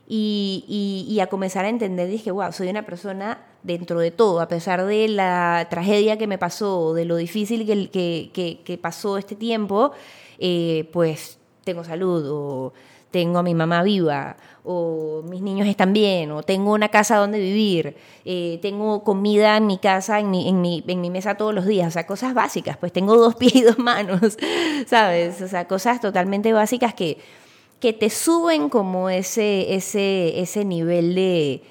[0.08, 4.86] y, a comenzar a entender, dije, wow, soy una persona dentro de todo, a pesar
[4.86, 9.92] de la tragedia que me pasó, de lo difícil que, pasó este tiempo,
[10.40, 12.72] eh, pues tengo salud
[13.12, 17.40] tengo a mi mamá viva, o mis niños están bien, o tengo una casa donde
[17.40, 21.88] vivir, eh, tengo comida en mi casa, en mi, en, mi, mesa todos los días,
[21.88, 24.38] o sea, cosas básicas, pues tengo dos pies y dos manos,
[24.88, 25.42] ¿sabes?
[25.42, 27.18] O sea, cosas totalmente básicas que,
[27.80, 31.64] que te suben como ese, ese, ese nivel de,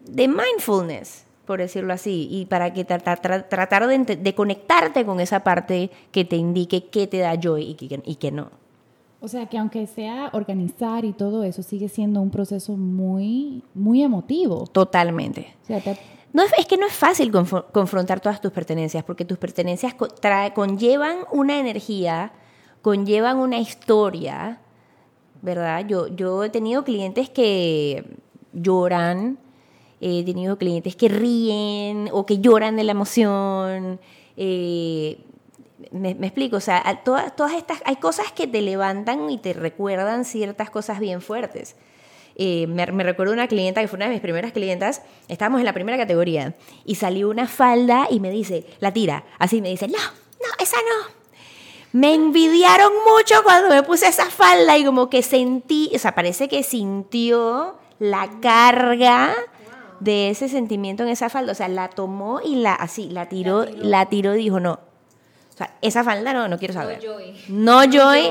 [0.00, 5.90] de mindfulness por decirlo así, y para que tratar, tratar de, conectarte con esa parte
[6.12, 8.50] que te indique qué te da joy y y qué no.
[9.20, 14.02] O sea que aunque sea organizar y todo eso, sigue siendo un proceso muy, muy
[14.02, 14.66] emotivo.
[14.68, 15.54] Totalmente.
[16.32, 19.94] no es, que no es fácil confrontar todas tus pertenencias, porque tus pertenencias
[20.54, 22.32] conllevan una energía,
[22.80, 24.60] conllevan una historia,
[25.42, 25.84] ¿verdad?
[25.86, 28.18] Yo, yo he tenido clientes que
[28.52, 29.38] lloran,
[30.00, 33.98] he tenido clientes que ríen o que lloran de la emoción.
[34.36, 35.24] Eh,
[35.92, 40.24] me, explico, o sea, todas, todas estas, hay cosas que te levantan y te recuerdan
[40.24, 41.76] ciertas cosas bien fuertes.
[42.40, 45.72] Eh, me, recuerdo una clienta que fue una de mis primeras clientas, estábamos en la
[45.72, 49.98] primera categoría y salió una falda y me dice, la tira, así me dice, no,
[49.98, 51.18] no, esa no.
[51.92, 56.48] Me envidiaron mucho cuando me puse esa falda y como que sentí, o sea, parece
[56.48, 59.34] que sintió la carga
[59.98, 63.64] de ese sentimiento en esa falda, o sea, la tomó y la así, la tiró,
[63.64, 64.78] la tiró, la tiró y dijo, no,
[65.58, 67.02] o sea, esa falda no, no quiero saber.
[67.02, 67.34] No joy.
[67.48, 68.30] No joy,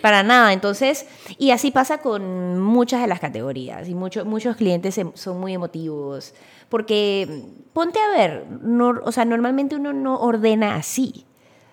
[0.00, 0.54] para nada.
[0.54, 1.04] Entonces,
[1.36, 3.86] y así pasa con muchas de las categorías.
[3.86, 6.32] Y muchos muchos clientes son muy emotivos.
[6.70, 11.26] Porque, ponte a ver, no, o sea, normalmente uno no ordena así.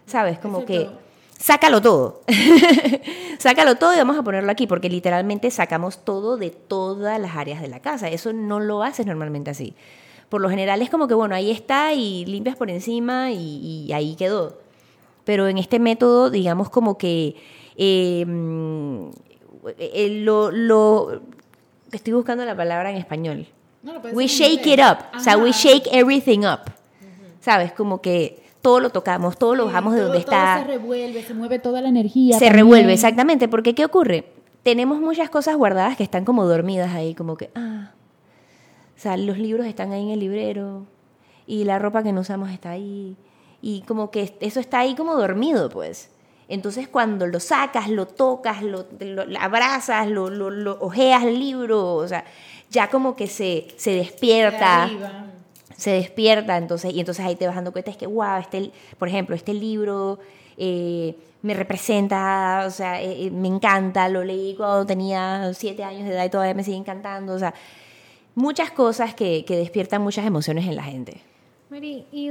[0.06, 0.40] ¿Sabes?
[0.40, 0.90] Como que
[1.40, 2.24] sácalo todo.
[3.40, 7.62] sácalo todo y vamos a ponerlo aquí, porque literalmente sacamos todo de todas las áreas
[7.62, 8.10] de la casa.
[8.10, 9.74] Eso no lo haces normalmente así.
[10.28, 14.16] Por lo general es como que, bueno, ahí está y limpias por encima y ahí
[14.18, 14.60] quedó
[15.24, 17.36] pero en este método, digamos como que
[17.76, 19.10] em,
[19.78, 21.22] eh, lo, lo,
[21.92, 23.48] estoy buscando la palabra en español.
[24.14, 26.72] we shake it up, o sea, we shake everything up.
[27.40, 27.72] ¿Sabes?
[27.74, 30.60] Como que todo lo tocamos, todo lo bajamos de donde está.
[30.60, 32.38] se revuelve, se mueve toda la energía.
[32.38, 34.26] Se revuelve, exactamente, porque ¿qué ocurre?
[34.64, 37.92] Tenemos muchas cosas guardadas que están como dormidas ahí, como que, ah,
[38.96, 40.86] o sea, los libros están ahí en el librero
[41.48, 43.18] y la ropa que no usamos está ahí
[43.62, 46.10] y como que eso está ahí como dormido, pues.
[46.48, 48.86] Entonces cuando lo sacas, lo tocas, lo,
[49.40, 52.26] abrazas, lo, lo, ojeas el libro, o sea,
[52.70, 54.90] ya como que se, se despierta.
[55.78, 59.08] Se despierta, entonces, y entonces ahí te vas dando cuenta, es que, wow, este, por
[59.08, 60.20] ejemplo, este libro
[60.56, 66.04] eh, me representa, o sea, eh, eh, me encanta, lo leí cuando tenía siete años
[66.04, 67.56] de edad y todavía me sigue encantando, o sea,
[68.36, 71.22] muchas cosas que, que despiertan muchas emociones en la gente.
[71.72, 72.30] Mari, y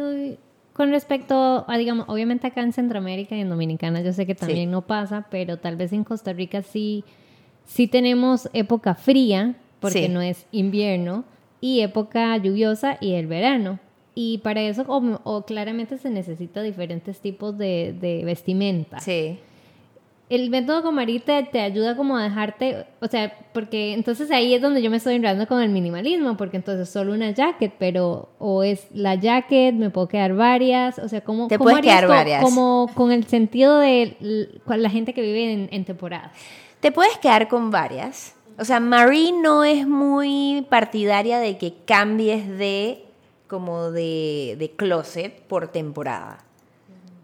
[0.80, 4.70] con respecto a, digamos, obviamente acá en Centroamérica y en Dominicana yo sé que también
[4.70, 7.04] no pasa, pero tal vez en Costa Rica sí,
[7.66, 11.24] sí tenemos época fría, porque no es invierno,
[11.60, 13.78] y época lluviosa y el verano.
[14.14, 19.00] Y para eso, o, claramente se necesita diferentes tipos de, de vestimenta.
[19.00, 19.38] Sí
[20.30, 24.80] el método Comarita te ayuda como a dejarte, o sea, porque entonces ahí es donde
[24.80, 28.86] yo me estoy enredando con el minimalismo, porque entonces solo una jacket, pero o es
[28.94, 32.44] la jacket, me puedo quedar varias, o sea, como te puedes quedar varias.
[32.44, 34.16] como con el sentido de
[34.66, 36.32] la gente que vive en, en temporada.
[36.78, 38.36] Te puedes quedar con varias.
[38.56, 43.04] O sea, Marie no es muy partidaria de que cambies de
[43.48, 46.44] como de, de closet por temporada.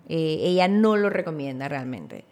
[0.09, 2.25] Eh, ella no lo recomienda realmente.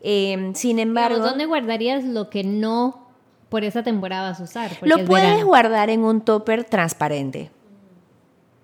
[0.00, 1.20] Em, sin embargo...
[1.20, 3.08] ¿Dónde guardarías lo que no
[3.48, 4.70] por esa temporada vas a usar?
[4.82, 7.50] Lo puedes guardar en un topper transparente.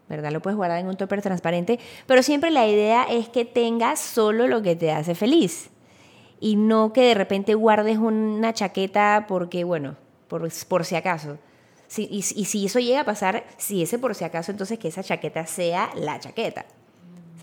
[0.08, 0.32] ¿verdad?
[0.32, 4.46] Lo puedes guardar en un topper transparente, pero siempre la idea es que tengas solo
[4.46, 5.70] lo que te hace feliz
[6.40, 9.96] y no que de repente guardes una chaqueta porque, bueno,
[10.28, 11.38] por, por si acaso.
[11.96, 15.46] y, si eso llega a pasar, si ese por si acaso, entonces que esa chaqueta
[15.46, 16.66] sea la chaqueta.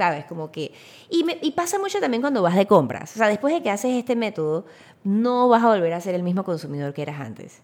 [0.01, 0.25] ¿Sabes?
[0.25, 0.71] Como que...
[1.11, 3.11] Y, y pasa mucho también cuando vas de compras.
[3.13, 4.65] O sea, después de que haces este método,
[5.03, 7.61] no vas a volver a ser el mismo consumidor que eras antes.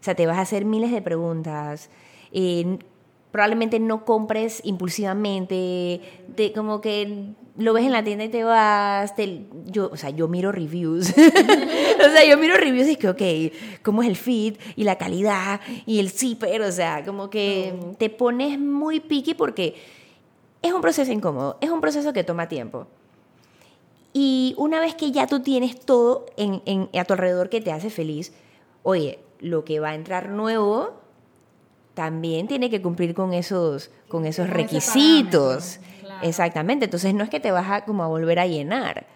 [0.00, 1.90] O sea, te vas a hacer miles de preguntas.
[2.30, 2.78] Eh,
[3.32, 9.14] probablemente no compres impulsivamente, de, como que lo ves en la tienda y te vas,
[9.66, 13.82] yo, o sea, yo miro reviews, o sea, yo miro reviews y es que, ok,
[13.82, 18.10] cómo es el fit y la calidad y el zipper, o sea, como que te
[18.10, 19.74] pones muy picky porque
[20.62, 22.86] es un proceso incómodo, es un proceso que toma tiempo.
[24.12, 27.72] Y una vez que ya tú tienes todo en, en, a tu alrededor que te
[27.72, 28.32] hace feliz,
[28.82, 31.02] oye, lo que va a entrar nuevo
[31.94, 35.80] también tiene que cumplir con esos, con esos requisitos.
[36.22, 39.06] Exactamente, entonces no es que te vas a como a volver a llenar.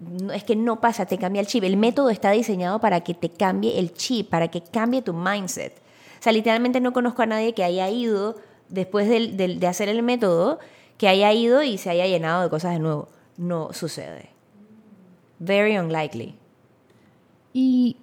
[0.00, 1.62] No, es que no pasa, te cambia el chip.
[1.64, 5.78] El método está diseñado para que te cambie el chip, para que cambie tu mindset.
[6.18, 8.36] O sea, literalmente no conozco a nadie que haya ido,
[8.68, 10.58] después de hacer el método,
[10.98, 13.08] que haya ido y se haya llenado de cosas de nuevo.
[13.36, 14.30] No sucede.
[15.38, 16.34] Very unlikely.
[17.52, 17.96] Y,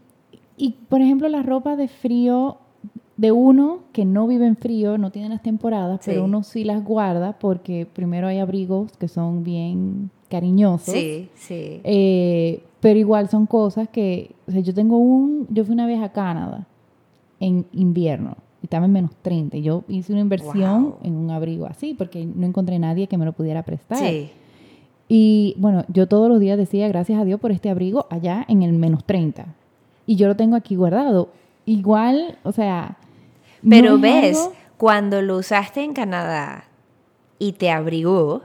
[0.58, 2.58] y por ejemplo, la ropa de frío
[3.17, 6.84] de uno que no vive en frío, no tiene las temporadas, pero uno sí las
[6.84, 10.93] guarda porque primero hay abrigos que son bien cariñosos.
[10.93, 11.82] Sí, sí.
[11.84, 16.02] Eh, pero igual son cosas que, o sea, yo tengo un, yo fui una vez
[16.02, 16.65] a Canadá
[17.39, 21.65] en invierno y estaba en menos 30 y yo hice una inversión en un abrigo
[21.65, 23.97] así porque no encontré nadie que me lo pudiera prestar.
[23.97, 24.32] Sí.
[25.08, 28.63] Y bueno, yo todos los días decía gracias a Dios por este abrigo allá en
[28.63, 29.45] el menos 30.
[30.06, 31.30] Y yo lo tengo aquí guardado.
[31.65, 32.97] Igual, o sea,
[33.67, 36.65] pero ves, cuando lo usaste en Canadá
[37.39, 38.43] y te abrigó,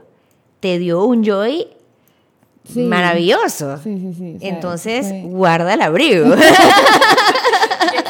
[0.59, 1.67] te dio un joy.
[3.83, 4.37] Sí, sí.
[4.41, 6.25] Entonces, guarda el abrigo.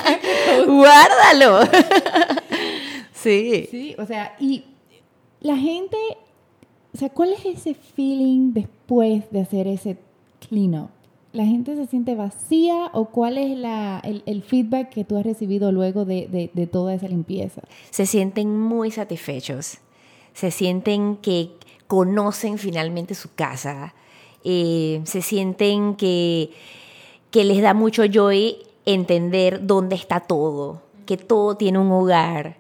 [0.68, 1.60] Guárdalo.
[3.14, 3.68] sí.
[3.70, 4.64] Sí, o sea, y
[5.42, 5.98] la gente,
[6.94, 9.98] o sea, ¿cuál es ese feeling después de hacer ese
[10.48, 10.90] clean up?
[11.34, 13.52] la gente se siente vacía o cuál es
[14.26, 17.62] el, feedback que tú has recibido luego de, toda esa limpieza?
[17.92, 19.78] Se sienten muy satisfechos,
[20.34, 21.52] se sienten que
[21.86, 23.94] conocen finalmente su casa,
[24.50, 26.52] eh, se sienten que,
[27.32, 28.56] que les da mucho joy
[28.86, 32.56] entender dónde está todo, que todo tiene un hogar.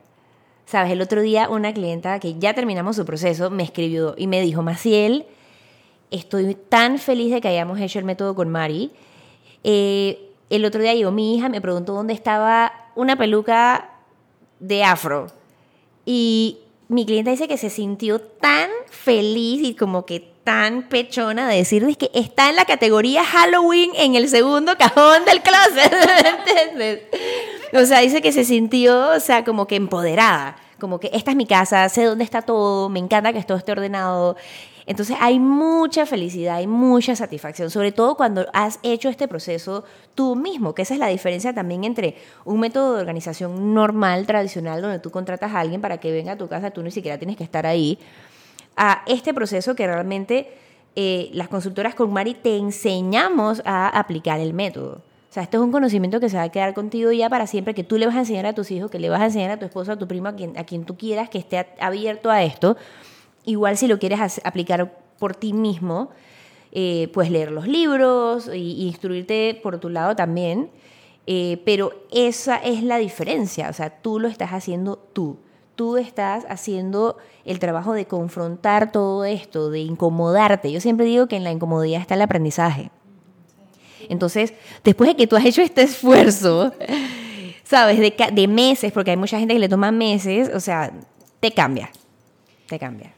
[0.65, 4.41] Sabes, el otro día una clienta que ya terminamos su proceso me escribió y me
[4.41, 5.27] dijo, Maciel,
[6.11, 8.91] estoy tan feliz de que hayamos hecho el método con Mari.
[9.63, 13.91] Eh, el otro día llegó mi hija, me preguntó dónde estaba una peluca
[14.59, 15.27] de afro.
[16.05, 16.57] Y
[16.89, 21.85] mi cliente dice que se sintió tan feliz y como que tan pechona de decir
[21.97, 25.93] que está en la categoría Halloween en el segundo cajón del closet.
[26.47, 27.01] ¿Entiendes?
[27.73, 30.55] O sea, dice que se sintió, o sea, como que empoderada.
[30.79, 33.73] Como que esta es mi casa, sé dónde está todo, me encanta que todo esté
[33.73, 34.37] ordenado.
[34.85, 39.83] Entonces hay mucha felicidad, hay mucha satisfacción, sobre todo cuando has hecho este proceso
[40.15, 44.81] tú mismo, que esa es la diferencia también entre un método de organización normal, tradicional,
[44.81, 47.35] donde tú contratas a alguien para que venga a tu casa, tú ni siquiera tienes
[47.35, 47.99] que estar ahí,
[48.77, 50.53] a este proceso que realmente
[50.95, 55.01] eh, las consultoras con Mari te enseñamos a aplicar el método.
[55.29, 57.73] O sea, esto es un conocimiento que se va a quedar contigo ya para siempre,
[57.73, 59.59] que tú le vas a enseñar a tus hijos, que le vas a enseñar a
[59.59, 62.43] tu esposo, a tu primo, a quien, a quien tú quieras que esté abierto a
[62.43, 62.77] esto.
[63.45, 66.09] Igual si lo quieres aplicar por ti mismo,
[66.71, 70.69] eh, puedes leer los libros e instruirte por tu lado también.
[71.25, 75.37] Eh, pero esa es la diferencia, o sea, tú lo estás haciendo tú.
[75.77, 80.71] Tú estás haciendo el trabajo de confrontar todo esto, de incomodarte.
[80.71, 82.91] Yo siempre digo que en la incomodidad está el aprendizaje.
[84.09, 86.73] Entonces, después de que tú has hecho este esfuerzo,
[87.63, 87.99] ¿sabes?
[87.99, 90.91] De, de meses, porque hay mucha gente que le toma meses, o sea,
[91.39, 91.89] te cambia,
[92.67, 93.16] te cambia.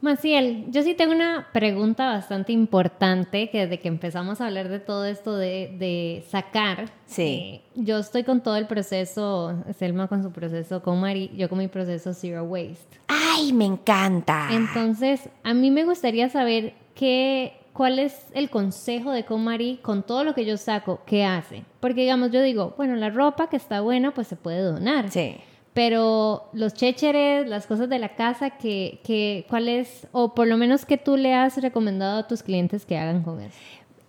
[0.00, 4.80] Maciel, yo sí tengo una pregunta bastante importante que desde que empezamos a hablar de
[4.80, 7.22] todo esto de, sacar, sí.
[7.22, 11.58] Eh, yo estoy con todo el proceso, Selma con su proceso con Mari, yo con
[11.58, 12.98] mi proceso Zero Waste.
[13.08, 14.48] ¡Ay, me encanta!
[14.50, 20.24] Entonces, a mí me gustaría saber qué, cuál es el consejo de Comari con todo
[20.24, 21.64] lo que yo saco, qué hace.
[21.80, 25.10] Porque digamos, yo digo, bueno, la ropa que está buena, pues se puede donar.
[25.10, 25.36] Sí.
[25.72, 30.56] Pero los chécheres, las cosas de la casa, que, que, ¿cuál es, o por lo
[30.56, 33.56] menos que tú le has recomendado a tus clientes que hagan con eso?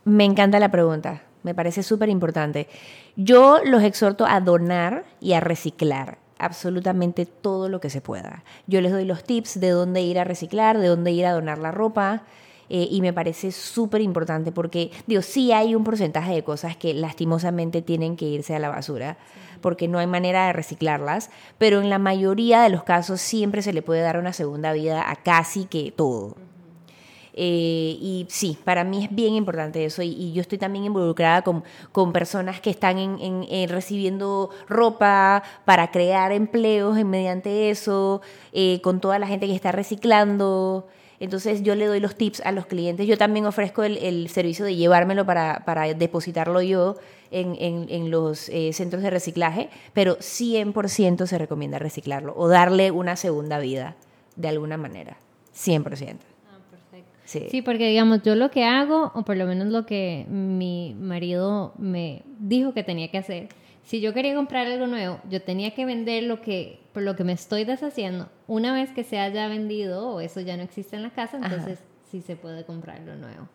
[0.03, 2.67] Me encanta la pregunta, me parece súper importante.
[3.15, 8.43] Yo los exhorto a donar y a reciclar absolutamente todo lo que se pueda.
[8.65, 11.59] Yo les doy los tips de dónde ir a reciclar, de dónde ir a donar
[11.59, 12.23] la ropa.
[12.73, 16.93] Eh, y me parece súper importante porque, digo, sí hay un porcentaje de cosas que
[16.93, 19.17] lastimosamente tienen que irse a la basura
[19.61, 23.73] porque no hay manera de reciclarlas, pero en la mayoría de los casos siempre se
[23.73, 26.35] le puede dar una segunda vida a casi que todo.
[27.33, 30.01] Eh, y sí, para mí es bien importante eso.
[30.01, 36.31] Y, yo estoy también involucrada con, con personas que están en, recibiendo ropa para crear
[36.31, 38.21] empleos en, mediante eso,
[38.53, 40.87] eh, con toda la gente que está reciclando.
[41.19, 43.07] Entonces yo le doy los tips a los clientes.
[43.07, 46.95] Yo también ofrezco el, servicio de llevármelo para, para depositarlo yo
[47.31, 47.55] en,
[47.89, 53.59] en, los eh, centros de reciclaje, pero 100% se recomienda reciclarlo o darle una segunda
[53.59, 53.95] vida
[54.35, 55.17] de alguna manera.
[55.55, 56.17] 100%.
[57.25, 57.61] Sí.
[57.61, 62.23] porque digamos, yo lo que hago, o por lo menos lo que mi marido me
[62.39, 63.47] dijo que tenía que hacer,
[63.83, 67.23] si yo quería comprar algo nuevo, yo tenía que vender lo que, por lo que
[67.23, 68.29] me estoy deshaciendo.
[68.47, 71.79] Una vez que se haya vendido o eso ya no existe en la casa, entonces
[72.09, 73.47] sí se puede comprar lo nuevo.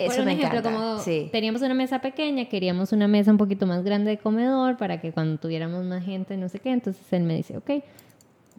[0.00, 0.96] Eso por un ejemplo, como
[1.30, 5.12] teníamos una mesa pequeña, queríamos una mesa un poquito más grande de comedor para que
[5.12, 7.70] cuando tuviéramos más gente, no sé qué, entonces él me dice, ok,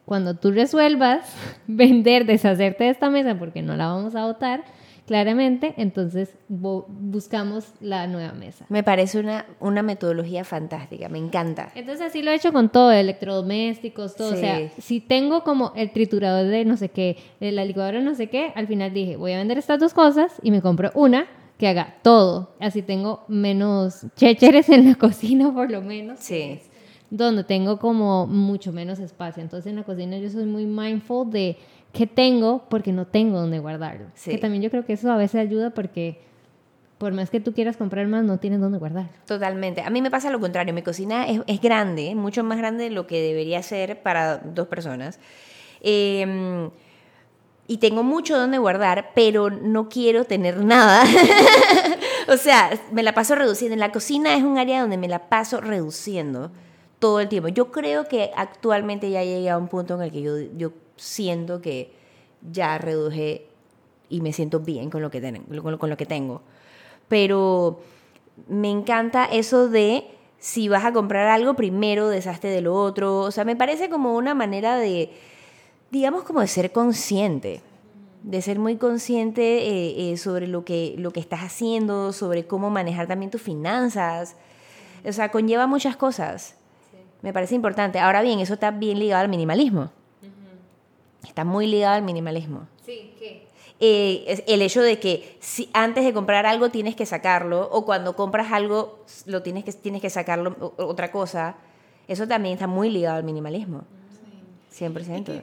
[0.05, 1.35] cuando tú resuelvas
[1.67, 4.63] vender, deshacerte de esta mesa porque no la vamos a votar,
[5.11, 8.65] claramente, entonces buscamos la nueva mesa.
[8.69, 11.69] Me parece una, una metodología fantástica, me encanta.
[11.75, 14.31] Entonces así lo he hecho con todo, electrodomésticos, todo.
[14.31, 18.15] O sea, si tengo como el triturador de no sé qué, de la licuadora no
[18.15, 21.27] sé qué, al final dije, voy a vender estas dos cosas y me compro una
[21.57, 22.55] que haga todo.
[22.61, 26.19] Así tengo menos chécheres en la cocina por lo menos.
[26.19, 26.61] Sí
[27.11, 29.43] donde tengo como mucho menos espacio.
[29.43, 31.57] Entonces en la cocina yo soy muy mindful de
[31.93, 34.07] qué tengo porque no tengo donde guardarlo.
[34.23, 36.19] Que también yo creo que eso a veces ayuda porque
[37.01, 39.09] por más que tú quieras comprar más, no tienes dónde guardar.
[39.25, 39.81] Totalmente.
[39.81, 40.71] A mí me pasa lo contrario.
[40.71, 45.19] Mi cocina es, grande, mucho más grande de lo que debería ser para dos personas.
[45.81, 46.69] Em,
[47.65, 51.03] y tengo mucho donde guardar, pero no quiero tener nada.
[52.27, 53.73] o sea, me la paso reduciendo.
[53.73, 56.51] En la cocina es un área donde me la paso reduciendo
[56.99, 57.47] todo el tiempo.
[57.47, 61.61] Yo creo que actualmente ya llegué a un punto en el que yo, yo siento
[61.61, 61.91] que
[62.51, 63.47] ya reduje
[64.09, 66.41] y me siento bien con lo que, con, con lo que tengo.
[67.07, 67.79] Pero
[68.47, 70.05] me encanta eso de
[70.39, 73.19] si vas a comprar algo, primero deshazte de lo otro.
[73.19, 75.11] O sea, me parece como una manera de,
[75.91, 77.61] digamos, como de ser consciente.
[78.23, 82.69] De ser muy consciente eh, eh, sobre lo que, lo que estás haciendo, sobre cómo
[82.69, 84.35] manejar también tus finanzas.
[85.03, 86.55] O sea, conlleva muchas cosas.
[87.21, 87.99] Me parece importante.
[87.99, 89.91] Ahora bien, eso está bien ligado al minimalismo.
[91.25, 92.67] Está muy ligado al minimalismo.
[92.85, 93.47] Sí, ¿qué?
[93.83, 98.15] Eh, el hecho de que si antes de comprar algo tienes que sacarlo o cuando
[98.15, 101.55] compras algo lo tienes que tienes que sacarlo otra cosa
[102.07, 103.81] eso también está muy ligado al minimalismo.
[104.69, 104.85] Sí.
[104.85, 105.41] 100%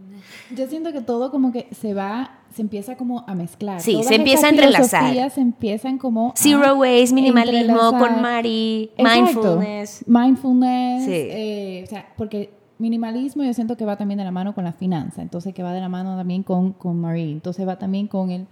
[0.54, 3.80] yo siento que todo como que se va se empieza como a mezclar.
[3.80, 5.30] Sí se empieza a entrelazar.
[5.30, 10.04] se empiezan como zero waste minimalismo con Mari mindfulness.
[10.06, 14.64] Mindfulness eh, o sea porque minimalismo yo siento que va también de la mano con
[14.64, 18.08] la finanza, entonces que va de la mano también con, con Marie, entonces va también
[18.08, 18.46] con el,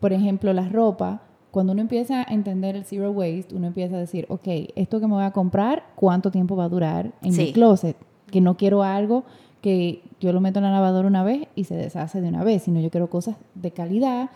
[0.00, 1.22] por ejemplo, la ropa.
[1.50, 5.06] Cuando uno empieza a entender el zero waste, uno empieza a decir, ok, esto que
[5.06, 7.96] me voy a comprar, ¿cuánto tiempo va a durar en mi closet?
[8.30, 9.24] Que no quiero algo
[9.60, 12.64] que yo lo meto en la lavadora una vez y se deshace de una vez,
[12.64, 14.30] sino yo quiero cosas de calidad,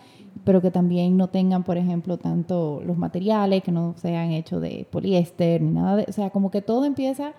[0.45, 4.87] pero que también no tengan, por ejemplo, tanto los materiales, que no sean hechos de
[4.89, 7.33] poliéster ni nada de, o sea, como que todo empieza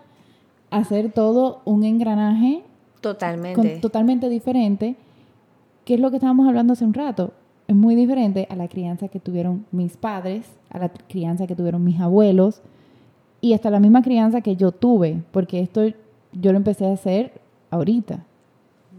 [0.71, 2.63] hacer todo un engranaje
[3.01, 4.97] totalmente, totalmente diferente,
[5.85, 7.33] que es lo que estábamos hablando hace un rato.
[7.67, 11.85] Es muy diferente a la crianza que tuvieron mis padres, a la crianza que tuvieron
[11.85, 12.63] mis abuelos
[13.41, 15.83] y hasta la misma crianza que yo tuve, porque esto
[16.33, 18.25] yo lo empecé a hacer ahorita.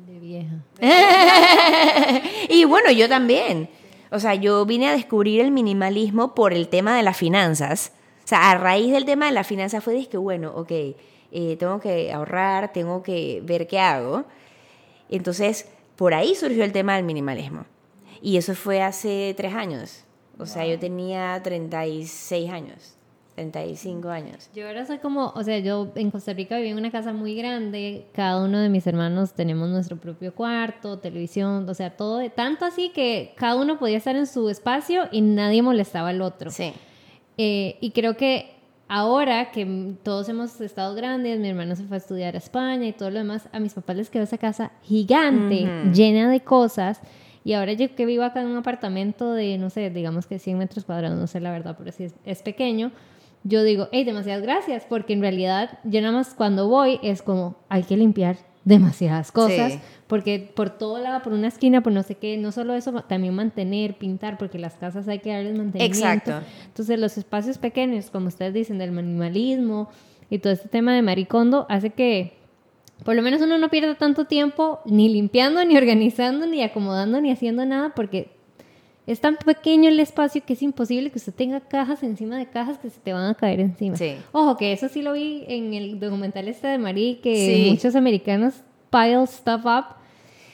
[0.08, 0.64] De vieja.
[2.50, 3.70] y bueno, yo también.
[4.12, 7.92] O sea, yo vine a descubrir el minimalismo por el tema de las finanzas.
[8.24, 10.72] O sea, a raíz del tema de las finanzas fue de que, bueno, ok,
[11.32, 14.26] eh, tengo que ahorrar, tengo que ver qué hago.
[15.10, 17.66] Entonces, por ahí surgió el tema del minimalismo.
[18.22, 20.04] Y eso fue hace tres años.
[20.38, 22.96] O sea, yo tenía 36 años.
[23.36, 24.50] 35 años.
[24.54, 27.36] Yo ahora soy como, o sea, yo en Costa Rica viví en una casa muy
[27.36, 32.30] grande, cada uno de mis hermanos tenemos nuestro propio cuarto, televisión, o sea, todo, de,
[32.30, 36.52] tanto así que cada uno podía estar en su espacio y nadie molestaba al otro.
[36.52, 36.74] Sí.
[37.38, 38.59] Eh, y creo que
[38.90, 42.92] ahora que todos hemos estado grandes, mi hermano se fue a estudiar a España y
[42.92, 47.00] todo lo demás, a mis papás les quedó esa casa gigante, llena de cosas.
[47.46, 50.58] Y ahora yo que vivo acá en un apartamento de, no sé, digamos que 100
[50.58, 52.92] metros cuadrados, no sé la verdad, pero sí es, pequeño,
[53.44, 57.56] yo digo, hey, demasiadas gracias, porque en realidad yo nada más cuando voy es como,
[57.70, 58.38] hay que limpiar
[58.70, 62.76] demasiadas cosas, porque por todo lado, por una esquina, por no sé qué, no solo
[62.76, 65.98] eso, también mantener, pintar, porque las casas hay que darles mantenimiento.
[65.98, 66.48] Exacto.
[66.68, 69.90] Entonces los espacios pequeños, como ustedes dicen, del minimalismo
[70.30, 72.38] y todo este tema de maricondo, hace que
[73.04, 77.32] por lo menos uno no pierda tanto tiempo ni limpiando, ni organizando, ni acomodando, ni
[77.32, 78.32] haciendo nada, porque
[79.12, 82.78] es tan pequeño el espacio que es imposible que usted tenga cajas encima de cajas
[82.78, 83.98] que se te van a caer encima.
[84.32, 88.56] Ojo, que eso sí lo vi en el documental este de Marie, que muchos americanos
[88.90, 89.86] pile stuff up.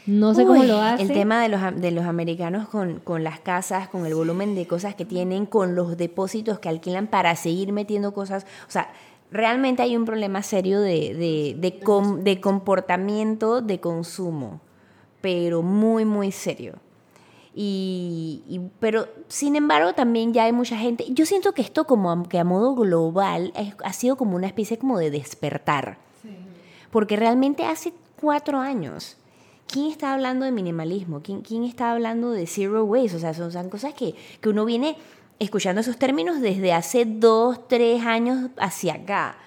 [0.06, 1.08] No sé cómo lo hacen.
[1.08, 4.68] El tema de los, de los americanos con, con, las casas, con el volumen de
[4.68, 8.46] cosas que tienen, con los depósitos que alquilan para seguir metiendo cosas.
[8.68, 8.90] O sea,
[9.32, 14.62] realmente hay un problema serio de, de, comportamiento de consumo,
[15.22, 16.76] pero muy, muy serio.
[17.58, 22.38] Y, pero sin embargo también ya hay mucha gente, yo siento que esto como que
[22.38, 25.98] a modo global ha sido como una especie como de despertar,
[26.92, 29.16] porque realmente hace cuatro años,
[29.68, 31.22] ¿quién está hablando de minimalismo?
[31.22, 33.16] ¿Quién, quién está hablando de zero waste?
[33.16, 34.98] O sea, son, son cosas que, que uno viene
[35.40, 39.38] escuchando esos términos desde hace dos, tres años hacia acá.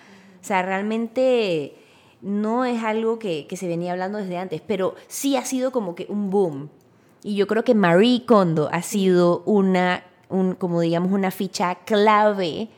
[0.41, 1.75] O sea, realmente
[2.21, 6.07] no es algo que, se venía hablando desde antes, pero sí ha sido como que
[6.09, 6.71] un boom.
[7.23, 12.69] Y yo creo que Marie Kondo ha sido una, un, como digamos, una ficha clave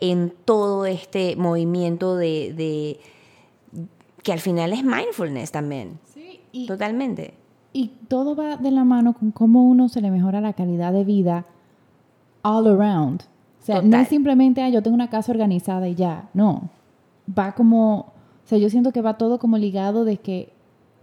[0.00, 3.00] en todo este movimiento de, de
[4.22, 5.98] que al final es mindfulness también.
[6.12, 7.34] Sí, totalmente.
[7.72, 11.04] Y todo va de la mano con cómo uno se le mejora la calidad de
[11.04, 11.46] vida
[12.42, 13.22] all around.
[13.60, 16.28] O sea, no es simplemente, ah, yo tengo una casa organizada y ya.
[16.34, 16.70] No.
[17.36, 20.52] Va como, o sea, yo siento que va todo como ligado de que,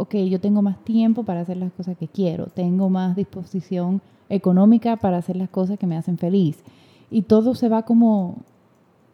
[0.03, 4.97] ok, yo tengo más tiempo para hacer las cosas que quiero, tengo más disposición económica
[4.97, 6.63] para hacer las cosas que me hacen feliz.
[7.11, 8.37] Y todo se va como,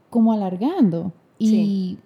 [0.10, 1.12] como alargando.
[1.38, 1.98] Y,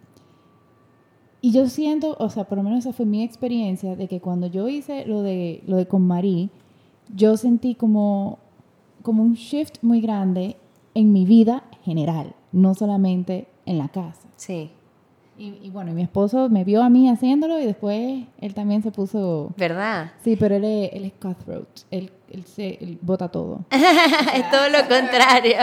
[1.42, 4.48] y yo siento, o sea, por lo menos esa fue mi experiencia, de que cuando
[4.48, 6.50] yo hice lo de, lo de con Marí,
[7.16, 8.40] yo sentí como
[9.04, 10.56] como un shift muy grande
[10.96, 14.28] en mi vida general, no solamente en la casa.
[14.38, 14.72] Sí.
[15.36, 19.52] Y, bueno, mi esposo me vio a mí haciéndolo y después él también se puso...
[19.58, 20.12] ¿Verdad?
[20.24, 23.62] Sí, pero él es, él es cutthroat, él, él, se, él bota todo.
[23.72, 25.56] es todo lo contrario.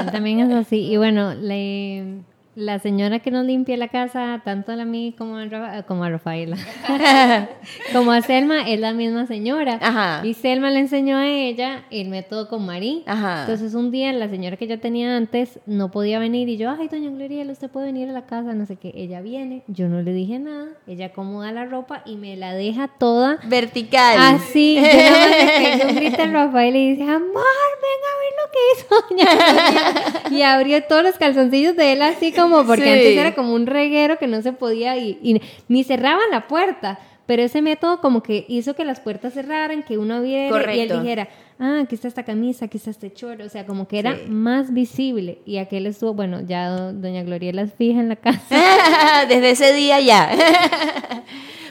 [0.00, 0.92] él también es así.
[0.92, 2.22] Y bueno, le
[2.56, 6.56] la señora que nos limpia la casa, tanto a mí como a, como a Rafaela,
[7.92, 10.22] como a Selma, es la misma señora.
[10.24, 13.04] Y Selma le enseñó a ella el método con Marí.
[13.06, 16.88] Entonces un día la señora que ya tenía antes no podía venir y yo, ay,
[16.88, 18.90] doña Gloria, usted puede venir a la casa, no sé qué.
[18.94, 22.88] Ella viene, yo no le dije nada, ella acomoda la ropa y me la deja
[22.88, 24.16] toda vertical.
[24.18, 24.76] Así.
[24.80, 27.44] Yo nada más grita a Rafael y dice, amor,
[27.84, 32.32] venga a ver lo que hizo doña Y abrió todos los calzoncillos de él así
[32.32, 36.48] como porque antes era como un reguero que no se podía y, ni cerraban la
[36.48, 36.98] puerta.
[37.26, 40.88] Pero ese método como que hizo que las puertas cerraran, que uno viera y él
[40.88, 41.28] dijera,
[41.58, 44.72] ah, aquí está esta camisa, aquí está este chorro, o sea, como que era más
[44.72, 45.40] visible.
[45.44, 48.38] Y aquel estuvo, bueno, ya doña Gloria las fija en la casa.
[49.28, 50.30] Desde ese día ya.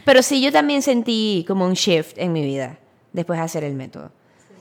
[0.05, 2.78] Pero sí, yo también sentí como un shift en mi vida
[3.13, 4.11] después de hacer el método.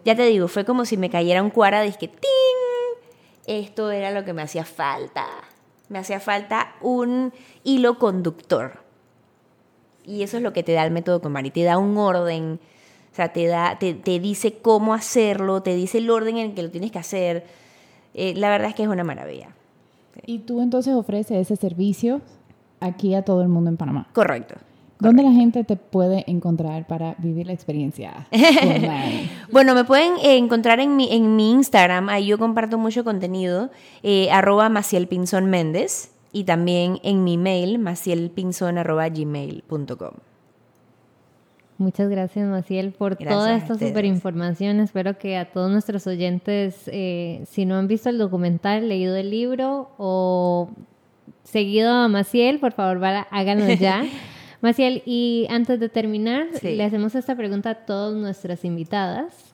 [0.04, 2.20] Ya te digo, fue como si me cayera un cuara de que ¡ting!
[3.46, 5.26] Esto era lo que me hacía falta.
[5.88, 7.32] Me hacía falta un
[7.62, 8.84] hilo conductor.
[10.04, 11.50] Y eso es lo que te da el método Comari.
[11.50, 12.60] Te da un orden,
[13.12, 16.62] o sea, te, da, te, dice cómo hacerlo, te dice el orden en el que
[16.62, 17.44] lo tienes que hacer.
[18.14, 19.48] Eh, la verdad es que es una maravilla.
[20.26, 22.20] ¿Y tú entonces ofreces ese servicio
[22.80, 24.08] aquí a todo el mundo en Panamá?
[24.12, 24.56] Correcto.
[25.00, 28.26] ¿Dónde la gente te puede encontrar para vivir la experiencia?
[29.52, 33.70] bueno, me pueden encontrar en mi, en mi Instagram, ahí yo comparto mucho contenido,
[34.02, 40.14] eh, arroba Maciel Pinzón Méndez, y también en mi mail, macielpinzón arroba gmail.com.
[41.78, 44.80] Muchas gracias, Maciel, por toda esta super información.
[44.80, 49.30] Espero que a todos nuestros oyentes, eh, si no han visto el documental, leído el
[49.30, 50.70] libro o
[51.44, 54.04] seguido a Maciel, por favor, háganlo ya.
[54.64, 59.52] Maciel, y antes de terminar, le hacemos esta pregunta a todas nuestras invitadas.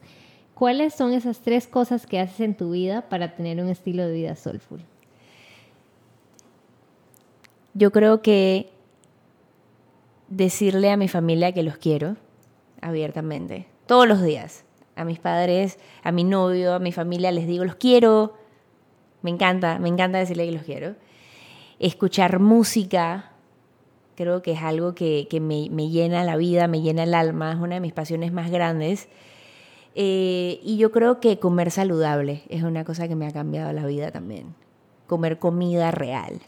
[0.54, 4.12] ¿Cuáles son esas tres cosas que haces en tu vida para tener un estilo de
[4.12, 4.80] vida soulful?
[7.74, 8.70] Yo creo que
[10.28, 12.16] decirle a mi familia que los quiero
[12.80, 14.64] abiertamente, todos los días.
[14.94, 18.36] A mis padres, a mi novio, a mi familia les digo los quiero.
[19.22, 20.94] Me encanta, me encanta decirle que los quiero.
[21.80, 23.29] Escuchar música,
[24.20, 27.76] creo que es algo que, me, llena la vida, me llena el alma, es una
[27.76, 29.08] de mis pasiones más grandes.
[29.94, 33.86] Eh, y yo creo que comer saludable es una cosa que me ha cambiado la
[33.86, 34.54] vida también.
[35.06, 36.38] Comer comida real.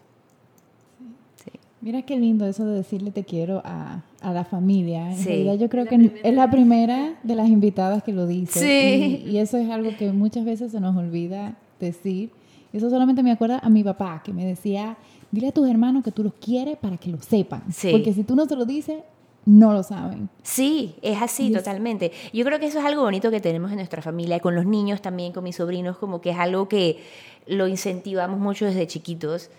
[1.81, 5.11] Mira qué lindo eso de decirle te quiero a, la familia.
[5.11, 8.61] En realidad yo creo que es la primera de las invitadas que lo dice.
[8.61, 9.25] Sí.
[9.31, 12.33] Y, eso es algo que muchas veces se nos olvida decir.
[12.75, 14.99] Eso solamente me acuerda a mi papá, que me decía,
[15.33, 17.65] dile a tus hermanos que tú los quieres para que lo sepan.
[17.91, 19.03] Porque si tú no se lo dices,
[19.45, 20.29] no lo saben.
[20.45, 22.13] Sí, es así, totalmente.
[22.33, 25.03] Yo creo que eso es algo bonito que tenemos en nuestra familia, con los niños
[25.03, 27.03] también, con mis sobrinos, como que es algo que
[27.49, 29.51] lo incentivamos mucho desde chiquitos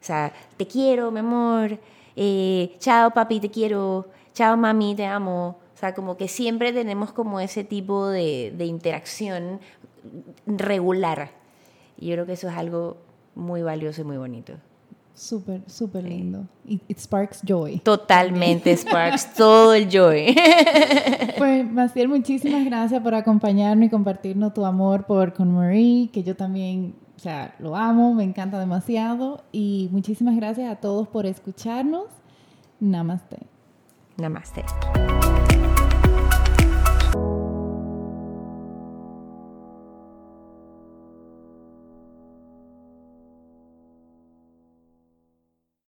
[0.00, 1.78] o sea, te quiero, mi amor.
[2.16, 4.08] Eh, chao, papi, te quiero.
[4.32, 5.58] Chao, mami, te amo.
[5.74, 9.60] O sea, como que siempre tenemos como ese tipo de, de interacción
[10.46, 11.32] regular.
[11.98, 12.96] Y yo creo que eso es algo
[13.34, 14.54] muy valioso y muy bonito.
[15.14, 16.46] Súper, súper lindo.
[16.64, 17.80] It, it, sparks joy.
[17.80, 20.34] Totalmente, sparks todo el joy.
[21.36, 26.36] Pues, Maciel, muchísimas gracias por acompañarnos y compartirnos tu amor por con Marie, que yo
[26.36, 32.06] también o sea, lo amo, me encanta demasiado y muchísimas gracias a todos por escucharnos.
[32.80, 33.40] Namaste.
[34.16, 34.64] Namaste.